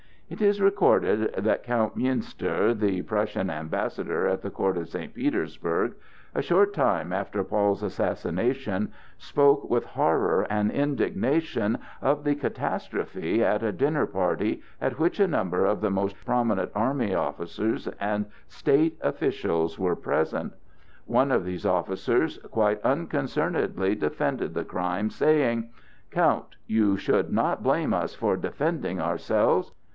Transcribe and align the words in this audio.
It 0.31 0.41
is 0.41 0.61
recorded 0.61 1.33
that 1.35 1.61
Count 1.63 1.95
Münster, 1.95 2.75
the 2.75 3.01
Prussian 3.01 3.49
ambassador 3.51 4.27
at 4.27 4.41
the 4.41 4.49
court 4.49 4.77
of 4.77 4.87
St. 4.87 5.13
Petersburg, 5.13 5.93
a 6.33 6.41
short 6.41 6.73
time 6.73 7.11
after 7.11 7.43
Paul's 7.43 7.83
assassination, 7.83 8.93
spoke 9.19 9.69
with 9.69 9.83
horror 9.87 10.47
and 10.49 10.71
indignation 10.71 11.77
of 12.01 12.23
the 12.23 12.33
catastrophe 12.33 13.43
at 13.43 13.61
a 13.61 13.73
dinner 13.73 14.07
party 14.07 14.63
at 14.79 14.97
which 14.97 15.19
a 15.19 15.27
number 15.27 15.65
of 15.65 15.81
the 15.81 15.91
most 15.91 16.15
prominent 16.25 16.71
army 16.73 17.13
officers 17.13 17.87
and 17.99 18.25
state 18.47 18.97
officials 19.01 19.77
were 19.77 19.97
present; 19.97 20.53
one 21.05 21.31
of 21.31 21.43
these 21.43 21.65
officers 21.65 22.39
quite 22.49 22.81
unconcernedly 22.83 23.93
defended 23.95 24.53
the 24.53 24.65
crime, 24.65 25.09
saying: 25.09 25.69
"Count, 26.09 26.55
you 26.65 26.97
should 26.97 27.31
not 27.31 27.61
blame 27.61 27.93
us 27.93 28.15
for 28.15 28.37
defending 28.37 28.99
ourselves! 28.99 29.73